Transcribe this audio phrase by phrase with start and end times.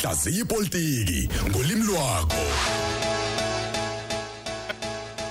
[0.00, 2.44] hlaziya ipolitiki ngolimi lwakho.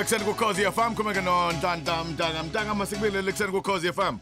[0.00, 4.18] Ekseni kukhozi FM khumeke nontanta mntanga mntanga masikubile ekseni kukhozi FM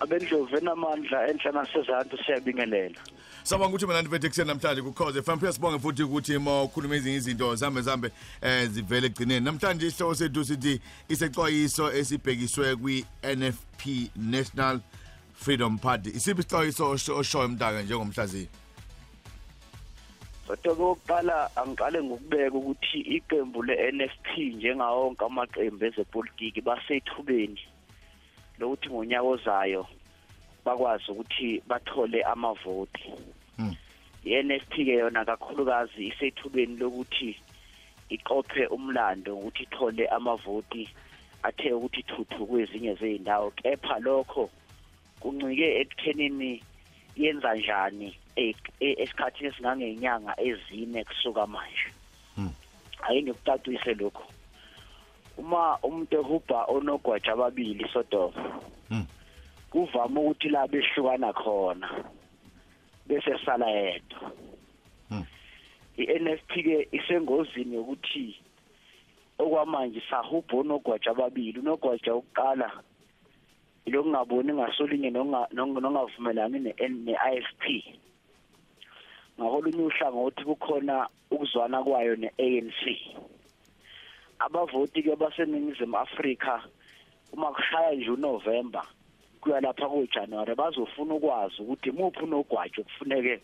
[0.00, 3.00] abendlovu enamandla enhla nasezantsi siyabingelela.
[3.42, 7.16] Sawubona ukuthi mina ndiphethe ekseni namhlanje kukhozi FM phela sibonge futhi ukuthi ma ukhuluma ezinye
[7.16, 8.10] izinto zambe zambe
[8.42, 14.80] eh zivele egcineni namhlanje isihloko sethu sithi isexwayiso esibhekiswe kwi NFP National
[15.34, 16.10] Freedom Party.
[16.10, 18.48] Isiphi isixwayiso oshoyo mntaka njengomhlaziyi
[20.48, 27.62] kodwa kokuqala angiqale ngokubeka ukuthi iqembu le-NFP njengawo wonke amaqembu ezepolitiki basethubeni
[28.58, 29.82] lokuthi ngonyaka ozayo
[30.64, 33.12] bakwazi ukuthi bathole amavoti
[33.58, 33.74] Hmm.
[34.24, 37.36] i-NFP ke yona kakhulukazi isethubeni lokuthi
[38.08, 40.88] iqophe umlando ukuthi ithole amavoti
[41.42, 44.50] athe ukuthi thuthu kwezinye zeyindawo kepha lokho
[45.20, 46.62] kuncike ekuthenini
[47.18, 51.90] yenza njani e- e- esikhathini esingangenyanga ezine kusuka manje
[52.34, 52.52] Hmm.
[53.02, 54.24] ake ngikucacise lokho
[55.38, 59.06] uma umuntu ehubha onogwaja ababili sodoma Hmm.
[59.70, 61.88] kuvama ukuthi la behlukana khona
[63.06, 64.32] bese sala yedwa
[65.08, 65.24] Hmm.
[65.96, 68.36] i-NFP ke isengozini yokuthi
[69.38, 72.70] okwamanje sahubha onogwaja ababili unogwaja wokuqala
[73.90, 77.64] lokungaboni ngasolinye nonga- nonga- nongavumelani ne-IFP
[79.40, 82.82] ngakolunye uhlangothi kukhona ukuzwana kwayo ne-ANC
[84.38, 86.62] abavoti ke baseningizimu Afrika
[87.32, 88.82] uma kushaya nje uNovember
[89.40, 93.40] kuya lapha kuJanuary bazofuna ukwazi ukuthi muphi unogwajo kufuneke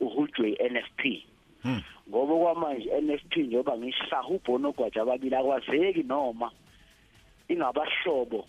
[0.00, 1.24] uhujwe i-NFP
[1.62, 1.82] Hmm.
[2.08, 6.50] ngoba kwamanje NFP njengoba ngisahubho nogwaja ababili akwazeki noma
[7.48, 8.46] ingabahlobo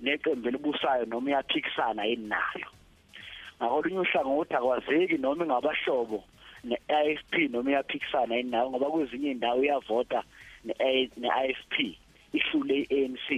[0.00, 2.68] neqembu elibusayo noma iyaphikisana yini nalo
[3.58, 6.24] ngakolunye uhlangothi akwazeki noma ingabahlobo
[6.64, 10.22] ne-IFP noma iyaphikisana yini nayo ngoba kwezinye indawo iyavota
[10.64, 11.74] ne-IFP
[12.32, 13.28] ihlule i-ANC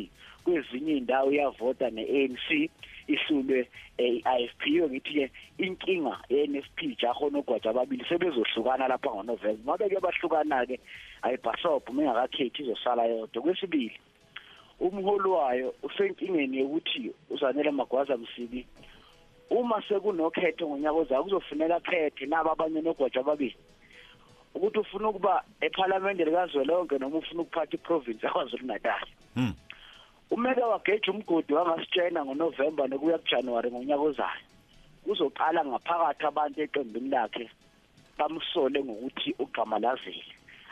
[0.45, 2.71] kwezinye indawo iyavota ne-ANC
[3.09, 3.69] ihlulwe
[3.99, 10.67] i-IFP yo ngithi ke inkinga ye-NFP jaho nogwaja ababili sebezohlukana lapha ngoNovember ngabe ke bahlukana
[10.67, 10.81] ke
[11.23, 13.43] ayibhasobho mengakakhethi izosala yodwa.
[13.43, 13.97] Kwesibili
[14.81, 18.67] umholi wayo usenkingeni yokuthi uzanele magwaza msibi
[19.51, 23.57] uma sekunokhetho ngonyaka ozayo kuzofuneka khethe nabo abanye nogwaja ababili.
[24.55, 29.07] Ukuthi ufuna ukuba eParliament likazwelonke noma ufuna ukuphatha iprovince yaKwaZulu Natal.
[29.35, 29.55] Hmm.
[30.31, 34.45] umeke wageja umgodi wangasitshena ngoNovember nokuya kuJanuary ngonyaka ozayo.
[35.05, 37.51] Kuzoqala ngaphakathi abantu eqembini lakhe
[38.19, 40.25] bamsole ngokuthi ugqamalazile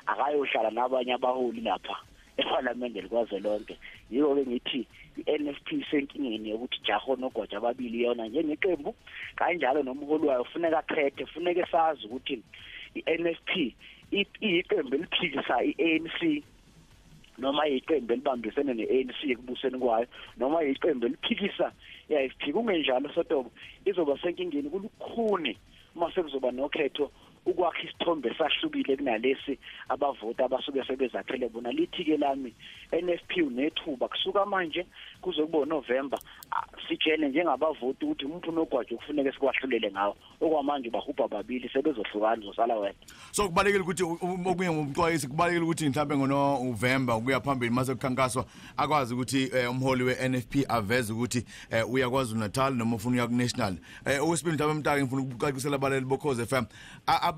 [0.07, 1.97] akayohlala nabanye abaholi lapha.
[2.39, 3.77] eParliament likazwelonke.
[4.11, 4.87] Yiko ke ngithi
[5.27, 8.95] iNFP senkingeni yokuthi jaho nogwaja ababili yona njengeqembu.
[9.37, 12.43] Kanjalo nomholi wayo funeka khethe funeka sazi ukuthi
[12.95, 13.75] iNFP
[14.13, 16.45] iyiqembu eliphikisa iANC
[17.39, 20.07] noma iqembu elibambisene neANC ekubuseni kwayo
[20.39, 21.73] noma iqembu eliphikisa
[22.11, 23.51] iAFP kungenjalo sotobo
[23.85, 25.59] izoba senkingeni kulukhuni
[25.95, 27.11] uma sekuzoba nokhetho
[27.49, 32.55] ukwakha isithombe sahlukile kunalesi abavoti abasuke sebezakhele bona lithi ke lami
[32.93, 34.09] NFP unethuba.
[34.09, 34.87] Kusuka manje
[35.21, 36.19] kuze kube November
[36.89, 40.17] sitshele njengabavoti ukuthi umuntu unogwaje kufuneka sikwahlulele ngawo.
[40.41, 42.95] Okwamanje bahubha babili sebezohlukana zosala wena
[43.33, 48.45] so kubalekile ukuthi u- u- okuye ngomxwayisi kubalekile ukuthi mhlawumbe ngoNovember ukuya phambili mase kukhankaswa
[48.77, 53.75] akwazi ukuthi eh, umholi we-NFP aveze ukuthi eh, uyakwazi uNatal noma ufuna uya kuNational.
[54.07, 56.65] Eh okwesibili mhlawumbe mntaka ngifuna ukuqaqisela abaleli bokhoze FM
[57.07, 57.38] A- aba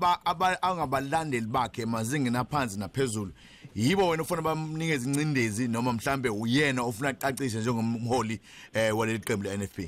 [0.61, 3.31] angabalandeli bakhe mazingeni aphansi naphezulu.
[3.75, 8.39] Yibo wena ufuna bamnikeze incindezi noma mhlambe uyena ofuna aqaqishe njengomholi
[8.73, 9.79] eh waleli qembu le-NFP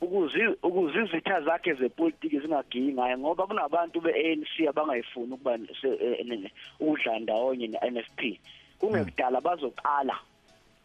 [0.00, 6.52] ukuzi ukuze izitha zakhe zepolitiki zingagiyi ngayo ngoba kunabantu be-ANC abangayifuni ukuba se- eh, ne-
[6.80, 8.40] ukudla ndawonye ne-NFP
[8.78, 10.18] kungekudala bazoqala.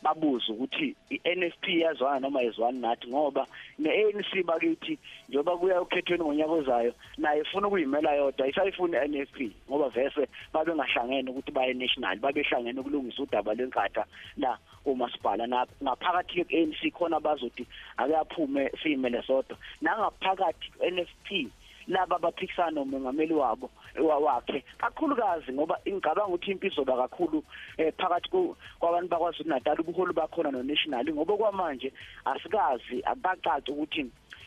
[0.04, 3.48] Babuze ukuthi i-NFP yazwana noma izwani nathi ngoba
[3.80, 5.00] ne-ANC bakithi
[5.30, 9.40] njengoba kuya ukhethweni ngonyaka ozayo naye ifuna ukuyimela yodwa isayifuni i-NFP
[9.70, 14.06] ngoba vese babe ngahlangene ukuthi baye national babehlangene ukulungisa udaba lwenkatha
[14.38, 15.48] la umasipala.
[15.48, 17.68] Na ngaphakathi ke-ANC khona bazothi
[17.98, 19.58] ake aphume siyimele sodwa.
[19.82, 21.48] Nangaphakathi NFP
[21.92, 24.64] laba abaphikisana nomongameli wabo wa- wakhe.
[24.78, 27.44] Kakhulukazi ngoba ingicabanga ukuthi impi izoba kakhulu
[27.78, 31.06] eh, phakathi ku- kwabantu bakwaZulu Natal ubuholi bakhona no-national.
[31.14, 31.92] Ngoba kwamanje
[32.26, 34.06] asikazi akacaci ukuthi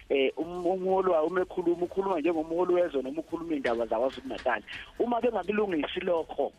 [0.08, 4.62] eh um- umholi wayo uma ekhuluma ukhuluma njengomholi wezwe noma ukhuluma indaba zakwaZulu Natal
[4.98, 6.52] uma bengakulungisi lokho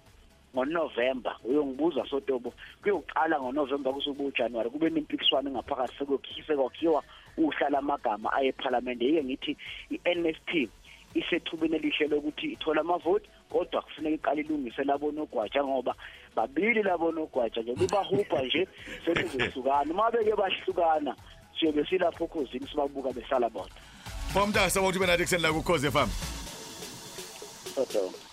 [0.56, 7.04] ngoNovember uyongibuza sotobo kuyoqala ngoNovember kusuke uJanuary kube nempikiswano ngaphakathi sekuyokhise kwakhiwa
[7.38, 9.58] uhla lamagama aye eParliament yike ngithi
[10.06, 10.70] NFP
[11.14, 15.96] isethubeni elihle lokuthi ithola amavoti kodwa kufuneka iqale ilungise labo nogwaja ngoba
[16.36, 18.68] babili labo nogwaja nje bebahupha nje
[19.06, 21.16] sekuzohlukana uma beke bahlukana
[21.60, 23.80] siyobe silapho khosini sibabuka besala bodwa.
[24.34, 26.35] Pomta sabona ukuthi benathi kuseni la ku Cause FM.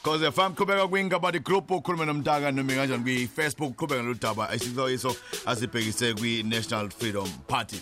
[0.02, 4.48] Cause FM qhubeka kwingaba the group ukhuluma nomntaka noma kanjani kwi Facebook qhubeka lo daba
[4.50, 5.16] ayisilo iso
[5.46, 7.80] asibhekise kwi National Freedom Party.